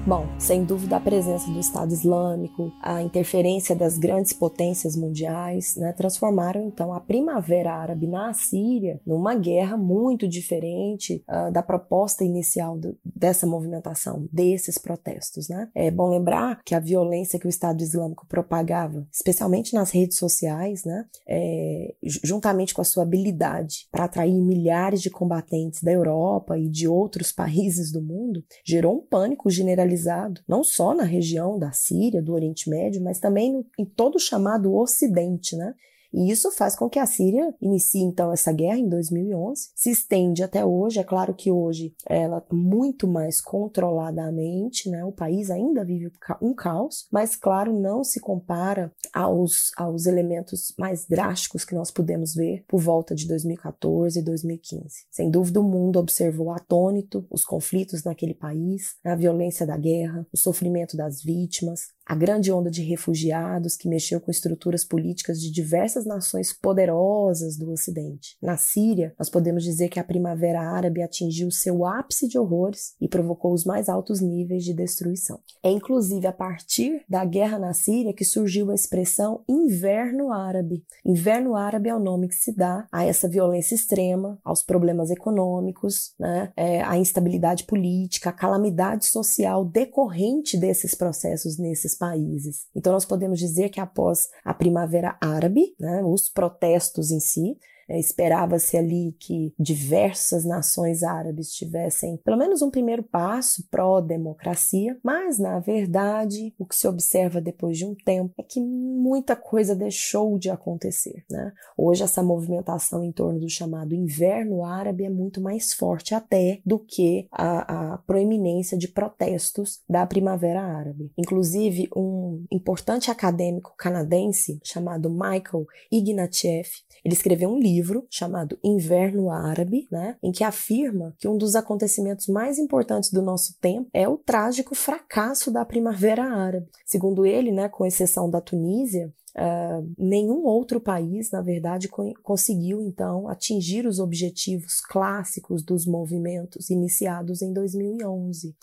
Bom, 0.07 0.25
sem 0.39 0.63
dúvida 0.63 0.95
a 0.95 1.01
presença 1.01 1.51
do 1.51 1.59
Estado 1.59 1.91
Islâmico, 1.91 2.71
a 2.81 3.01
interferência 3.01 3.75
das 3.75 3.97
grandes 3.97 4.31
potências 4.31 4.95
mundiais, 4.95 5.75
né, 5.75 5.91
transformaram 5.91 6.65
então 6.65 6.93
a 6.93 7.01
Primavera 7.01 7.73
Árabe 7.73 8.07
na 8.07 8.33
Síria 8.33 9.01
numa 9.05 9.35
guerra 9.35 9.75
muito 9.75 10.25
diferente 10.25 11.21
uh, 11.27 11.51
da 11.51 11.61
proposta 11.61 12.23
inicial 12.23 12.77
do, 12.77 12.97
dessa 13.03 13.45
movimentação, 13.45 14.29
desses 14.31 14.77
protestos. 14.77 15.49
Né? 15.49 15.67
É 15.75 15.91
bom 15.91 16.09
lembrar 16.09 16.61
que 16.63 16.73
a 16.73 16.79
violência 16.79 17.37
que 17.37 17.45
o 17.45 17.49
Estado 17.49 17.83
Islâmico 17.83 18.25
propagava, 18.27 19.05
especialmente 19.11 19.73
nas 19.73 19.91
redes 19.91 20.17
sociais, 20.17 20.85
né, 20.85 21.05
é, 21.27 21.93
juntamente 22.23 22.73
com 22.73 22.79
a 22.79 22.85
sua 22.85 23.03
habilidade 23.03 23.89
para 23.91 24.05
atrair 24.05 24.39
milhares 24.41 25.01
de 25.01 25.09
combatentes 25.09 25.83
da 25.83 25.91
Europa 25.91 26.57
e 26.57 26.69
de 26.69 26.87
outros 26.87 27.33
países 27.33 27.91
do 27.91 28.01
mundo, 28.01 28.41
gerou 28.65 28.99
um 28.99 29.05
pânico 29.05 29.49
generalizado 29.49 29.96
generalizado, 29.97 30.41
não 30.47 30.63
só 30.63 30.93
na 30.93 31.03
região 31.03 31.57
da 31.57 31.71
Síria, 31.71 32.21
do 32.21 32.33
Oriente 32.33 32.69
Médio, 32.69 33.01
mas 33.03 33.19
também 33.19 33.51
no, 33.51 33.65
em 33.77 33.85
todo 33.85 34.15
o 34.15 34.19
chamado 34.19 34.73
Ocidente, 34.75 35.55
né? 35.55 35.73
E 36.17 36.31
isso 36.31 36.49
faz 36.51 36.75
com 36.75 36.89
que 36.89 36.97
a 36.97 37.05
Síria 37.05 37.53
inicie 37.61 38.01
então 38.01 38.33
essa 38.33 38.51
guerra 38.51 38.79
em 38.79 38.89
2011, 38.89 39.69
se 39.75 39.91
estende 39.91 40.41
até 40.41 40.65
hoje. 40.65 40.99
É 40.99 41.03
claro 41.03 41.31
que 41.35 41.51
hoje 41.51 41.93
ela 42.07 42.43
muito 42.51 43.07
mais 43.07 43.39
controladamente, 43.39 44.89
né? 44.89 45.05
O 45.05 45.11
país 45.11 45.51
ainda 45.51 45.85
vive 45.85 46.11
um 46.41 46.55
caos, 46.55 47.07
mas 47.11 47.35
claro, 47.35 47.79
não 47.79 48.03
se 48.03 48.19
compara 48.19 48.91
aos, 49.13 49.71
aos 49.77 50.07
elementos 50.07 50.73
mais 50.79 51.05
drásticos 51.05 51.63
que 51.63 51.75
nós 51.75 51.91
pudemos 51.91 52.33
ver 52.33 52.65
por 52.67 52.81
volta 52.81 53.13
de 53.13 53.27
2014 53.27 54.17
e 54.17 54.23
2015. 54.23 55.05
Sem 55.11 55.29
dúvida, 55.29 55.61
o 55.61 55.63
mundo 55.63 55.99
observou 55.99 56.49
atônito 56.49 57.27
os 57.29 57.43
conflitos 57.43 58.03
naquele 58.03 58.33
país, 58.33 58.95
a 59.05 59.13
violência 59.13 59.67
da 59.67 59.77
guerra, 59.77 60.25
o 60.33 60.37
sofrimento 60.37 60.97
das 60.97 61.21
vítimas, 61.21 61.95
a 62.07 62.15
grande 62.15 62.51
onda 62.51 62.71
de 62.71 62.81
refugiados 62.81 63.75
que 63.75 63.89
mexeu 63.89 64.21
com 64.21 64.31
estruturas 64.31 64.85
políticas 64.85 65.41
de 65.41 65.51
diversas 65.51 66.06
nações 66.07 66.53
poderosas 66.53 67.57
do 67.57 67.71
Ocidente. 67.71 68.37
Na 68.41 68.57
Síria, 68.57 69.13
nós 69.19 69.29
podemos 69.29 69.63
dizer 69.63 69.89
que 69.89 69.99
a 69.99 70.03
Primavera 70.03 70.61
Árabe 70.61 71.01
atingiu 71.01 71.51
seu 71.51 71.85
ápice 71.85 72.27
de 72.27 72.39
horrores 72.39 72.95
e 72.99 73.07
provocou 73.07 73.53
os 73.53 73.65
mais 73.65 73.89
altos 73.89 74.21
níveis 74.21 74.63
de 74.63 74.73
destruição. 74.73 75.39
É 75.63 75.69
inclusive 75.69 76.25
a 76.25 76.33
partir 76.33 77.03
da 77.07 77.23
guerra 77.25 77.59
na 77.59 77.73
Síria 77.73 78.13
que 78.13 78.25
surgiu 78.25 78.71
a 78.71 78.75
expressão 78.75 79.43
Inverno 79.47 80.31
Árabe. 80.31 80.83
Inverno 81.05 81.55
Árabe 81.55 81.89
é 81.89 81.95
o 81.95 81.99
nome 81.99 82.27
que 82.27 82.35
se 82.35 82.55
dá 82.55 82.87
a 82.91 83.05
essa 83.05 83.27
violência 83.27 83.75
extrema, 83.75 84.39
aos 84.43 84.63
problemas 84.63 85.09
econômicos, 85.09 86.13
né, 86.19 86.51
é, 86.55 86.81
a 86.81 86.97
instabilidade 86.97 87.65
política, 87.65 88.29
a 88.29 88.33
calamidade 88.33 89.05
social 89.05 89.65
decorrente 89.65 90.57
desses 90.57 90.95
processos 90.95 91.57
nesses 91.57 91.95
países. 91.95 92.67
Então, 92.75 92.93
nós 92.93 93.05
podemos 93.05 93.39
dizer 93.39 93.69
que 93.69 93.79
após 93.79 94.29
a 94.43 94.53
Primavera 94.53 95.17
Árabe, 95.21 95.75
né, 95.79 95.86
os 96.03 96.29
protestos 96.29 97.11
em 97.11 97.19
si, 97.19 97.57
é, 97.87 97.99
Esperava-se 97.99 98.77
ali 98.77 99.15
que 99.19 99.53
diversas 99.57 100.45
nações 100.45 101.03
árabes 101.03 101.51
tivessem 101.51 102.17
pelo 102.23 102.37
menos 102.37 102.61
um 102.61 102.69
primeiro 102.69 103.03
passo 103.03 103.67
pró-democracia, 103.69 104.97
mas 105.03 105.39
na 105.39 105.59
verdade 105.59 106.53
o 106.57 106.65
que 106.65 106.75
se 106.75 106.87
observa 106.87 107.41
depois 107.41 107.77
de 107.77 107.85
um 107.85 107.95
tempo 107.95 108.33
é 108.37 108.43
que 108.43 108.59
muita 108.59 109.35
coisa 109.35 109.75
deixou 109.75 110.37
de 110.37 110.49
acontecer. 110.49 111.23
Né? 111.29 111.51
Hoje 111.77 112.03
essa 112.03 112.23
movimentação 112.23 113.03
em 113.03 113.11
torno 113.11 113.39
do 113.39 113.49
chamado 113.49 113.93
inverno 113.93 114.63
árabe 114.63 115.05
é 115.05 115.09
muito 115.09 115.41
mais 115.41 115.73
forte 115.73 116.13
até 116.13 116.59
do 116.65 116.79
que 116.79 117.27
a, 117.31 117.93
a 117.93 117.97
proeminência 117.99 118.77
de 118.77 118.87
protestos 118.87 119.81
da 119.89 120.05
primavera 120.05 120.61
árabe. 120.61 121.11
Inclusive 121.17 121.89
um 121.95 122.45
importante 122.51 123.11
acadêmico 123.11 123.73
canadense 123.77 124.59
chamado 124.63 125.09
Michael 125.09 125.65
Ignatieff 125.91 126.87
ele 127.03 127.13
escreveu 127.13 127.49
um 127.49 127.57
livro 127.59 127.76
chamado 128.09 128.57
Inverno 128.63 129.29
Árabe, 129.31 129.87
né, 129.91 130.15
em 130.21 130.31
que 130.31 130.43
afirma 130.43 131.15
que 131.17 131.27
um 131.27 131.37
dos 131.37 131.55
acontecimentos 131.55 132.27
mais 132.27 132.57
importantes 132.57 133.11
do 133.11 133.21
nosso 133.21 133.55
tempo 133.59 133.89
é 133.93 134.07
o 134.07 134.17
trágico 134.17 134.75
fracasso 134.75 135.51
da 135.51 135.65
Primavera 135.65 136.23
Árabe. 136.23 136.67
Segundo 136.85 137.25
ele, 137.25 137.51
né, 137.51 137.69
com 137.69 137.85
exceção 137.85 138.29
da 138.29 138.41
Tunísia, 138.41 139.13
Uh, 139.37 139.93
nenhum 139.99 140.45
outro 140.45 140.81
país, 140.81 141.29
na 141.29 141.43
verdade, 141.43 141.87
co 141.87 142.11
conseguiu 142.23 142.81
então 142.81 143.29
atingir 143.29 143.85
os 143.85 143.99
objetivos 143.99 144.81
clássicos 144.81 145.61
dos 145.61 145.85
movimentos 145.85 146.71
iniciados 146.71 147.43
em 147.43 147.53
2011 147.53 148.55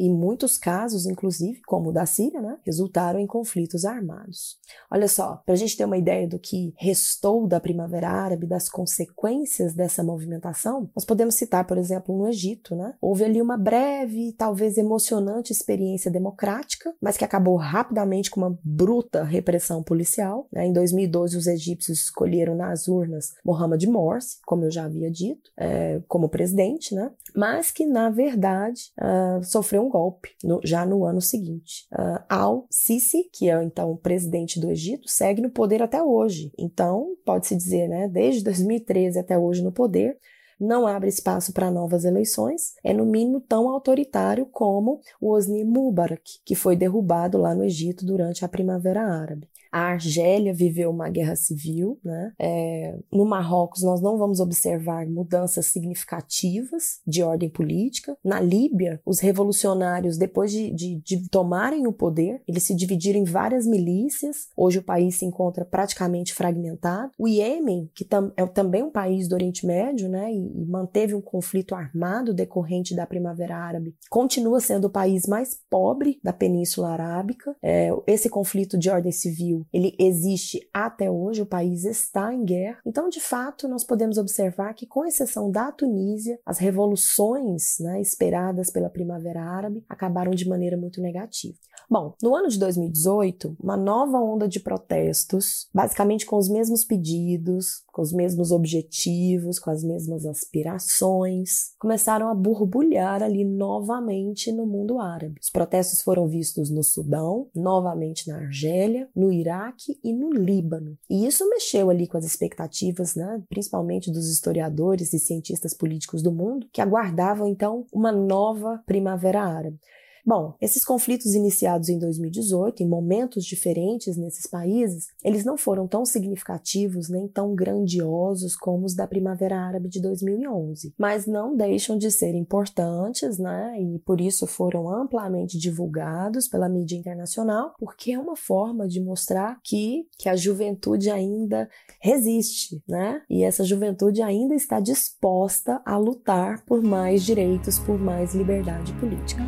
e 0.00 0.08
muitos 0.08 0.56
casos, 0.56 1.04
inclusive, 1.04 1.60
como 1.66 1.90
o 1.90 1.92
da 1.92 2.06
Síria, 2.06 2.40
né, 2.40 2.56
resultaram 2.64 3.20
em 3.20 3.26
conflitos 3.26 3.84
armados. 3.84 4.58
Olha 4.90 5.06
só, 5.06 5.42
para 5.44 5.52
a 5.52 5.56
gente 5.56 5.76
ter 5.76 5.84
uma 5.84 5.98
ideia 5.98 6.26
do 6.26 6.38
que 6.38 6.72
restou 6.78 7.46
da 7.46 7.60
Primavera 7.60 8.08
Árabe, 8.08 8.46
das 8.46 8.70
consequências 8.70 9.74
dessa 9.74 10.02
movimentação, 10.02 10.88
nós 10.96 11.04
podemos 11.04 11.34
citar, 11.34 11.66
por 11.66 11.76
exemplo, 11.76 12.16
no 12.16 12.26
Egito, 12.26 12.74
né? 12.74 12.94
Houve 12.98 13.24
ali 13.24 13.42
uma 13.42 13.58
breve, 13.58 14.32
talvez 14.38 14.78
emocionante 14.78 15.52
experiência 15.52 16.10
democrática, 16.10 16.94
mas 16.98 17.18
que 17.18 17.24
acabou 17.24 17.56
rapidamente 17.56 18.30
com 18.30 18.40
uma 18.40 18.58
bruta 18.64 19.22
repressão 19.22 19.82
policial. 19.82 20.48
Né? 20.50 20.66
Em 20.66 20.72
2012, 20.72 21.36
os 21.36 21.46
egípcios 21.46 22.04
escolheram 22.04 22.54
nas 22.54 22.88
urnas 22.88 23.34
Mohamed 23.44 23.86
Morsi, 23.86 24.38
como 24.46 24.64
eu 24.64 24.70
já 24.70 24.86
havia 24.86 25.10
dito, 25.10 25.50
é, 25.58 26.00
como 26.08 26.30
presidente, 26.30 26.94
né? 26.94 27.12
mas 27.36 27.70
que, 27.70 27.84
na 27.84 28.08
verdade, 28.08 28.92
uh, 28.98 29.44
sofreu 29.44 29.82
um 29.82 29.89
golpe 29.90 30.30
no, 30.42 30.60
já 30.64 30.86
no 30.86 31.04
ano 31.04 31.20
seguinte. 31.20 31.86
Uh, 31.92 32.24
Al-Sisi, 32.28 33.24
que 33.32 33.50
é 33.50 33.62
então 33.62 33.90
o 33.90 33.96
presidente 33.96 34.58
do 34.58 34.70
Egito, 34.70 35.08
segue 35.08 35.42
no 35.42 35.50
poder 35.50 35.82
até 35.82 36.02
hoje. 36.02 36.52
Então, 36.58 37.16
pode-se 37.24 37.54
dizer, 37.54 37.88
né, 37.88 38.08
desde 38.08 38.42
2013 38.44 39.18
até 39.18 39.38
hoje 39.38 39.62
no 39.62 39.72
poder, 39.72 40.16
não 40.60 40.86
abre 40.86 41.08
espaço 41.08 41.52
para 41.52 41.70
novas 41.70 42.04
eleições, 42.04 42.74
é 42.84 42.92
no 42.92 43.06
mínimo 43.06 43.40
tão 43.40 43.68
autoritário 43.68 44.46
como 44.46 45.00
o 45.20 45.32
Hosni 45.32 45.64
Mubarak, 45.64 46.40
que 46.44 46.54
foi 46.54 46.76
derrubado 46.76 47.38
lá 47.38 47.54
no 47.54 47.64
Egito 47.64 48.04
durante 48.04 48.44
a 48.44 48.48
Primavera 48.48 49.02
Árabe. 49.02 49.48
A 49.72 49.82
Argélia 49.82 50.52
viveu 50.52 50.90
uma 50.90 51.08
guerra 51.08 51.36
civil, 51.36 51.98
né? 52.04 52.32
É, 52.38 52.98
no 53.12 53.24
Marrocos 53.24 53.82
nós 53.82 54.00
não 54.00 54.18
vamos 54.18 54.40
observar 54.40 55.06
mudanças 55.06 55.66
significativas 55.66 57.00
de 57.06 57.22
ordem 57.22 57.48
política. 57.48 58.16
Na 58.24 58.40
Líbia, 58.40 59.00
os 59.06 59.20
revolucionários, 59.20 60.18
depois 60.18 60.50
de, 60.50 60.72
de, 60.72 60.96
de 60.96 61.28
tomarem 61.28 61.86
o 61.86 61.92
poder, 61.92 62.42
eles 62.48 62.64
se 62.64 62.74
dividiram 62.74 63.20
em 63.20 63.24
várias 63.24 63.64
milícias. 63.64 64.48
Hoje 64.56 64.80
o 64.80 64.82
país 64.82 65.16
se 65.16 65.24
encontra 65.24 65.64
praticamente 65.64 66.34
fragmentado. 66.34 67.12
O 67.16 67.28
Iêmen, 67.28 67.88
que 67.94 68.04
tam, 68.04 68.32
é 68.36 68.44
também 68.46 68.82
um 68.82 68.90
país 68.90 69.28
do 69.28 69.34
Oriente 69.34 69.64
Médio, 69.64 70.08
né? 70.08 70.32
E, 70.32 70.49
e 70.54 70.66
manteve 70.66 71.14
um 71.14 71.20
conflito 71.20 71.74
armado 71.74 72.34
decorrente 72.34 72.94
da 72.94 73.06
Primavera 73.06 73.56
Árabe, 73.56 73.94
continua 74.08 74.60
sendo 74.60 74.86
o 74.86 74.90
país 74.90 75.26
mais 75.26 75.58
pobre 75.68 76.18
da 76.22 76.32
Península 76.32 76.90
Arábica. 76.90 77.56
É, 77.62 77.90
esse 78.06 78.28
conflito 78.28 78.78
de 78.78 78.90
ordem 78.90 79.12
civil 79.12 79.66
ele 79.72 79.94
existe 79.98 80.68
até 80.72 81.10
hoje, 81.10 81.42
o 81.42 81.46
país 81.46 81.84
está 81.84 82.32
em 82.32 82.44
guerra. 82.44 82.78
Então, 82.86 83.08
de 83.08 83.20
fato, 83.20 83.68
nós 83.68 83.84
podemos 83.84 84.18
observar 84.18 84.74
que, 84.74 84.86
com 84.86 85.04
exceção 85.04 85.50
da 85.50 85.70
Tunísia, 85.72 86.38
as 86.44 86.58
revoluções 86.58 87.78
né, 87.80 88.00
esperadas 88.00 88.70
pela 88.70 88.90
Primavera 88.90 89.42
Árabe 89.42 89.84
acabaram 89.88 90.32
de 90.32 90.48
maneira 90.48 90.76
muito 90.76 91.00
negativa. 91.00 91.54
Bom, 91.90 92.14
no 92.22 92.36
ano 92.36 92.46
de 92.46 92.56
2018, 92.56 93.56
uma 93.60 93.76
nova 93.76 94.16
onda 94.16 94.46
de 94.46 94.60
protestos, 94.60 95.68
basicamente 95.74 96.24
com 96.24 96.36
os 96.36 96.48
mesmos 96.48 96.84
pedidos, 96.84 97.82
com 97.92 98.00
os 98.00 98.12
mesmos 98.12 98.52
objetivos, 98.52 99.58
com 99.58 99.72
as 99.72 99.82
mesmas 99.82 100.24
aspirações, 100.24 101.74
começaram 101.80 102.28
a 102.28 102.34
borbulhar 102.34 103.24
ali 103.24 103.44
novamente 103.44 104.52
no 104.52 104.66
mundo 104.66 105.00
árabe. 105.00 105.40
Os 105.42 105.50
protestos 105.50 106.00
foram 106.00 106.28
vistos 106.28 106.70
no 106.70 106.84
Sudão, 106.84 107.48
novamente 107.52 108.28
na 108.28 108.36
Argélia, 108.36 109.08
no 109.12 109.32
Iraque 109.32 109.98
e 110.04 110.12
no 110.12 110.30
Líbano. 110.30 110.96
E 111.10 111.26
isso 111.26 111.48
mexeu 111.50 111.90
ali 111.90 112.06
com 112.06 112.16
as 112.16 112.24
expectativas, 112.24 113.16
né, 113.16 113.42
principalmente 113.48 114.12
dos 114.12 114.30
historiadores 114.30 115.12
e 115.12 115.18
cientistas 115.18 115.74
políticos 115.74 116.22
do 116.22 116.30
mundo, 116.30 116.68
que 116.72 116.80
aguardavam 116.80 117.48
então 117.48 117.84
uma 117.92 118.12
nova 118.12 118.80
primavera 118.86 119.42
árabe. 119.42 119.80
Bom, 120.24 120.54
esses 120.60 120.84
conflitos 120.84 121.34
iniciados 121.34 121.88
em 121.88 121.98
2018, 121.98 122.82
em 122.82 122.88
momentos 122.88 123.44
diferentes 123.44 124.16
nesses 124.16 124.46
países, 124.46 125.08
eles 125.24 125.44
não 125.44 125.56
foram 125.56 125.86
tão 125.86 126.04
significativos 126.04 127.08
nem 127.08 127.26
tão 127.26 127.54
grandiosos 127.54 128.54
como 128.56 128.86
os 128.86 128.94
da 128.94 129.06
Primavera 129.06 129.58
Árabe 129.58 129.88
de 129.88 130.00
2011, 130.00 130.94
mas 130.98 131.26
não 131.26 131.56
deixam 131.56 131.96
de 131.96 132.10
ser 132.10 132.34
importantes, 132.34 133.38
né? 133.38 133.80
E 133.80 133.98
por 134.00 134.20
isso 134.20 134.46
foram 134.46 134.88
amplamente 134.88 135.58
divulgados 135.58 136.48
pela 136.48 136.68
mídia 136.68 136.96
internacional, 136.96 137.74
porque 137.78 138.12
é 138.12 138.18
uma 138.18 138.36
forma 138.36 138.86
de 138.86 139.00
mostrar 139.00 139.58
que, 139.62 140.06
que 140.18 140.28
a 140.28 140.36
juventude 140.36 141.10
ainda 141.10 141.68
resiste, 142.00 142.82
né? 142.88 143.22
E 143.28 143.42
essa 143.42 143.64
juventude 143.64 144.22
ainda 144.22 144.54
está 144.54 144.80
disposta 144.80 145.80
a 145.84 145.96
lutar 145.96 146.64
por 146.64 146.82
mais 146.82 147.22
direitos, 147.24 147.78
por 147.78 147.98
mais 147.98 148.34
liberdade 148.34 148.92
política. 148.94 149.42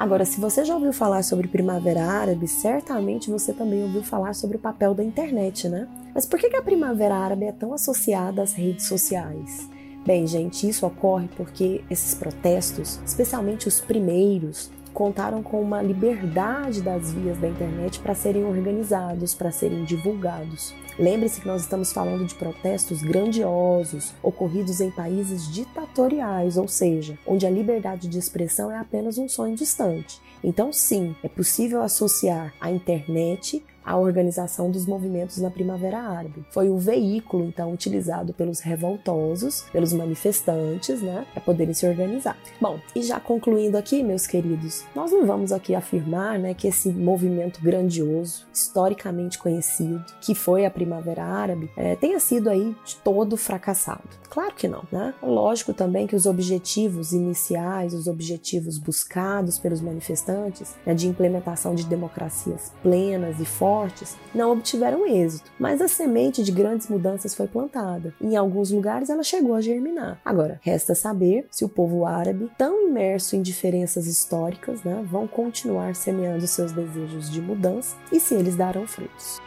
Agora 0.00 0.24
se 0.24 0.40
você 0.40 0.64
já 0.64 0.74
ouviu 0.74 0.94
falar 0.94 1.22
sobre 1.22 1.46
Primavera 1.46 2.02
Árabe, 2.02 2.48
certamente 2.48 3.30
você 3.30 3.52
também 3.52 3.82
ouviu 3.82 4.02
falar 4.02 4.32
sobre 4.32 4.56
o 4.56 4.60
papel 4.60 4.94
da 4.94 5.04
internet, 5.04 5.68
né? 5.68 5.86
Mas 6.14 6.24
por 6.24 6.40
que 6.40 6.56
a 6.56 6.62
Primavera 6.62 7.14
Árabe 7.14 7.44
é 7.44 7.52
tão 7.52 7.74
associada 7.74 8.40
às 8.40 8.54
redes 8.54 8.86
sociais? 8.86 9.68
Bem, 10.06 10.26
gente, 10.26 10.66
isso 10.66 10.86
ocorre 10.86 11.28
porque 11.36 11.84
esses 11.90 12.14
protestos, 12.14 12.98
especialmente 13.04 13.68
os 13.68 13.82
primeiros, 13.82 14.70
contaram 14.92 15.42
com 15.42 15.60
uma 15.60 15.82
liberdade 15.82 16.82
das 16.82 17.12
vias 17.12 17.38
da 17.38 17.48
internet 17.48 17.98
para 18.00 18.14
serem 18.14 18.44
organizados, 18.44 19.34
para 19.34 19.50
serem 19.50 19.84
divulgados. 19.84 20.74
Lembre-se 20.98 21.40
que 21.40 21.46
nós 21.46 21.62
estamos 21.62 21.92
falando 21.92 22.26
de 22.26 22.34
protestos 22.34 23.00
grandiosos 23.00 24.12
ocorridos 24.22 24.80
em 24.80 24.90
países 24.90 25.50
ditatoriais, 25.50 26.56
ou 26.56 26.68
seja, 26.68 27.18
onde 27.26 27.46
a 27.46 27.50
liberdade 27.50 28.08
de 28.08 28.18
expressão 28.18 28.70
é 28.70 28.78
apenas 28.78 29.16
um 29.16 29.28
sonho 29.28 29.56
distante. 29.56 30.20
Então, 30.42 30.72
sim, 30.72 31.14
é 31.22 31.28
possível 31.28 31.82
associar 31.82 32.52
a 32.60 32.70
internet 32.70 33.64
à 33.84 33.96
organização 33.96 34.70
dos 34.70 34.86
movimentos 34.86 35.38
na 35.38 35.50
Primavera 35.50 35.98
Árabe. 35.98 36.44
Foi 36.50 36.68
o 36.68 36.78
veículo, 36.78 37.44
então, 37.44 37.72
utilizado 37.72 38.32
pelos 38.32 38.60
revoltosos, 38.60 39.62
pelos 39.72 39.92
manifestantes, 39.92 41.02
né, 41.02 41.26
para 41.32 41.42
poderem 41.42 41.74
se 41.74 41.86
organizar. 41.86 42.36
Bom, 42.60 42.78
e 42.94 43.02
já 43.02 43.18
concluindo 43.18 43.76
aqui, 43.76 44.02
meus 44.02 44.26
queridos, 44.26 44.84
nós 44.94 45.10
não 45.10 45.26
vamos 45.26 45.52
aqui 45.52 45.74
afirmar, 45.74 46.38
né, 46.38 46.54
que 46.54 46.68
esse 46.68 46.90
movimento 46.90 47.60
grandioso, 47.62 48.46
historicamente 48.52 49.38
conhecido, 49.38 50.04
que 50.20 50.34
foi 50.34 50.64
a 50.64 50.70
Primavera 50.70 51.24
Árabe, 51.24 51.70
é, 51.76 51.96
tenha 51.96 52.20
sido 52.20 52.48
aí 52.48 52.74
de 52.84 52.96
todo 52.96 53.36
fracassado. 53.36 54.20
Claro 54.28 54.54
que 54.54 54.68
não, 54.68 54.84
né? 54.92 55.12
Lógico 55.20 55.74
também 55.74 56.06
que 56.06 56.14
os 56.14 56.24
objetivos 56.24 57.12
iniciais, 57.12 57.92
os 57.92 58.06
objetivos 58.06 58.78
buscados 58.78 59.58
pelos 59.58 59.80
manifestantes, 59.80 60.76
né, 60.86 60.94
de 60.94 61.08
implementação 61.08 61.74
de 61.74 61.84
democracias 61.84 62.72
plenas 62.82 63.40
e 63.40 63.44
fortes, 63.70 64.16
não 64.34 64.50
obtiveram 64.50 65.06
êxito, 65.06 65.52
mas 65.56 65.80
a 65.80 65.86
semente 65.86 66.42
de 66.42 66.50
grandes 66.50 66.88
mudanças 66.88 67.36
foi 67.36 67.46
plantada. 67.46 68.12
Em 68.20 68.34
alguns 68.36 68.72
lugares 68.72 69.08
ela 69.08 69.22
chegou 69.22 69.54
a 69.54 69.60
germinar. 69.60 70.20
Agora, 70.24 70.58
resta 70.60 70.92
saber 70.92 71.46
se 71.52 71.64
o 71.64 71.68
povo 71.68 72.04
árabe, 72.04 72.50
tão 72.58 72.88
imerso 72.88 73.36
em 73.36 73.42
diferenças 73.42 74.08
históricas, 74.08 74.82
né, 74.82 75.04
vão 75.08 75.28
continuar 75.28 75.94
semeando 75.94 76.48
seus 76.48 76.72
desejos 76.72 77.30
de 77.30 77.40
mudança 77.40 77.94
e 78.10 78.18
se 78.18 78.34
eles 78.34 78.56
darão 78.56 78.88
frutos. 78.88 79.38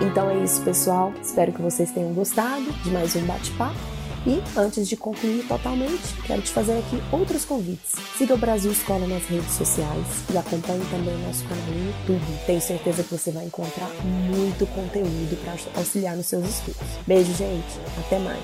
Então 0.00 0.30
é 0.30 0.44
isso, 0.44 0.62
pessoal. 0.62 1.12
Espero 1.20 1.52
que 1.52 1.62
vocês 1.62 1.90
tenham 1.90 2.12
gostado 2.12 2.70
de 2.84 2.90
mais 2.90 3.16
um 3.16 3.26
bate-papo. 3.26 3.93
E 4.26 4.42
antes 4.58 4.88
de 4.88 4.96
concluir 4.96 5.46
totalmente, 5.46 6.14
quero 6.26 6.40
te 6.40 6.50
fazer 6.50 6.78
aqui 6.78 7.02
outros 7.12 7.44
convites. 7.44 7.92
Siga 8.16 8.34
o 8.34 8.38
Brasil 8.38 8.72
Escola 8.72 9.06
nas 9.06 9.24
redes 9.26 9.52
sociais 9.52 10.06
e 10.32 10.38
acompanhe 10.38 10.84
também 10.90 11.14
o 11.14 11.18
nosso 11.18 11.44
canal 11.44 11.66
no 11.66 11.86
YouTube. 11.86 12.24
Tenho 12.46 12.60
certeza 12.60 13.02
que 13.02 13.10
você 13.10 13.30
vai 13.30 13.44
encontrar 13.44 13.90
muito 14.02 14.66
conteúdo 14.68 15.36
para 15.42 15.54
auxiliar 15.78 16.16
nos 16.16 16.26
seus 16.26 16.48
estudos. 16.48 16.80
Beijo, 17.06 17.34
gente. 17.34 17.78
Até 17.98 18.18
mais. 18.18 18.42